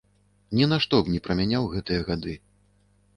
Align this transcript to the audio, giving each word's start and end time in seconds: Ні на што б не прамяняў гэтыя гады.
Ні 0.59 0.65
на 0.71 0.77
што 0.85 0.99
б 1.03 1.13
не 1.15 1.19
прамяняў 1.27 1.67
гэтыя 1.75 2.01
гады. 2.09 2.33